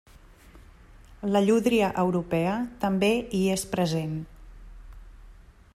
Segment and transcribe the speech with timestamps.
[1.35, 2.55] La llúdria europea
[2.85, 3.11] també
[3.41, 4.19] hi és present.